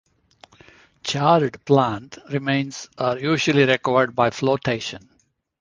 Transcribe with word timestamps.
Charred 1.03 1.63
plant 1.63 2.17
remains 2.31 2.89
are 2.97 3.19
usually 3.19 3.65
recovered 3.65 4.15
by 4.15 4.31
flotation. 4.31 5.07